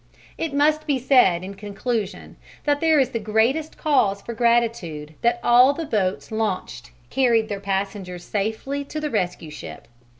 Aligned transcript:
It 0.35 0.51
must 0.51 0.87
be 0.87 0.97
said, 0.97 1.43
in 1.43 1.53
conclusion, 1.53 2.35
that 2.63 2.81
there 2.81 2.99
is 2.99 3.09
the 3.11 3.19
greatest 3.19 3.77
cause 3.77 4.19
for 4.19 4.33
gratitude 4.33 5.13
that 5.21 5.39
all 5.43 5.73
the 5.73 5.85
boats 5.85 6.31
launched 6.31 6.89
carried 7.11 7.49
their 7.49 7.59
passengers 7.59 8.23
safely 8.23 8.83
to 8.85 8.99
the 8.99 9.11
rescue 9.11 9.51
ship. 9.51 9.87